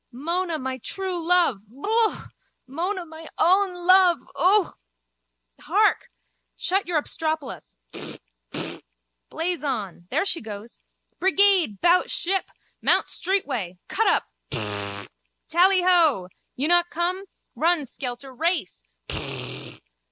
Mona, 0.11 0.57
my 0.57 0.79
true 0.79 1.23
love. 1.23 1.61
Yook. 1.69 2.29
Mona, 2.65 3.05
my 3.05 3.27
own 3.37 3.75
love. 3.85 4.17
Ook. 4.35 4.75
Hark! 5.59 6.09
Shut 6.57 6.87
your 6.87 6.99
obstropolos. 6.99 7.77
Pflaap! 7.93 8.19
Pflaap! 8.51 8.81
Blaze 9.29 9.63
on. 9.63 10.07
There 10.09 10.25
she 10.25 10.41
goes. 10.41 10.79
Brigade! 11.19 11.79
Bout 11.81 12.09
ship. 12.09 12.49
Mount 12.81 13.07
street 13.09 13.45
way. 13.45 13.77
Cut 13.89 14.07
up! 14.07 14.23
Pflaap! 14.49 15.07
Tally 15.49 15.83
ho. 15.83 16.29
You 16.55 16.67
not 16.67 16.89
come? 16.89 17.25
Run, 17.53 17.85
skelter, 17.85 18.33
race. 18.33 18.87